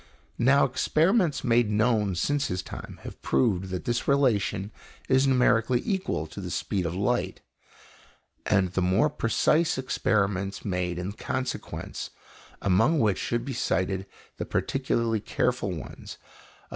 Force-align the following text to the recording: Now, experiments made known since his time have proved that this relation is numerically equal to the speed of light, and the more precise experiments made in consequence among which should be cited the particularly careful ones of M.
Now, 0.39 0.65
experiments 0.65 1.43
made 1.43 1.69
known 1.69 2.15
since 2.15 2.47
his 2.47 2.63
time 2.63 2.99
have 3.03 3.21
proved 3.21 3.69
that 3.69 3.85
this 3.85 4.07
relation 4.07 4.71
is 5.07 5.27
numerically 5.27 5.79
equal 5.85 6.25
to 6.25 6.41
the 6.41 6.49
speed 6.49 6.87
of 6.87 6.95
light, 6.95 7.41
and 8.43 8.71
the 8.73 8.81
more 8.81 9.11
precise 9.11 9.77
experiments 9.77 10.65
made 10.65 10.97
in 10.97 11.11
consequence 11.11 12.09
among 12.63 12.99
which 12.99 13.19
should 13.19 13.45
be 13.45 13.53
cited 13.53 14.07
the 14.37 14.45
particularly 14.45 15.19
careful 15.19 15.71
ones 15.71 16.13
of 16.13 16.19
M. 16.19 16.69